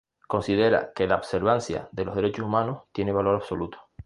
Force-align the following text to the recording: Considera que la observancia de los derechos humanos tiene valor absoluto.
Considera 0.27 0.93
que 0.93 1.05
la 1.05 1.17
observancia 1.17 1.87
de 1.91 2.05
los 2.05 2.15
derechos 2.15 2.43
humanos 2.45 2.85
tiene 2.91 3.11
valor 3.11 3.35
absoluto. 3.35 3.77